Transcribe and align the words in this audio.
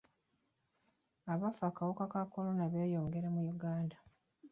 Abafa 1.33 1.63
akawuka 1.69 2.05
ka 2.13 2.21
kolona 2.31 2.65
beeyongera 2.71 3.27
mu 3.35 3.41
Uganda. 3.53 3.97